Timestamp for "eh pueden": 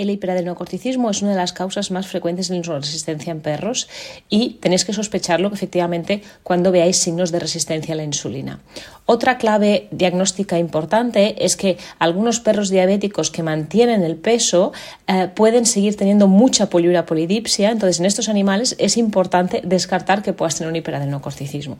15.06-15.66